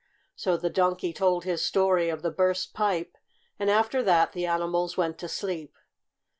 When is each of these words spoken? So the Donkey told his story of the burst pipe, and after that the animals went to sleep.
So 0.35 0.57
the 0.57 0.71
Donkey 0.71 1.13
told 1.13 1.43
his 1.43 1.63
story 1.63 2.09
of 2.09 2.23
the 2.23 2.31
burst 2.31 2.73
pipe, 2.73 3.19
and 3.59 3.69
after 3.69 4.01
that 4.01 4.31
the 4.31 4.47
animals 4.47 4.97
went 4.97 5.19
to 5.19 5.29
sleep. 5.29 5.77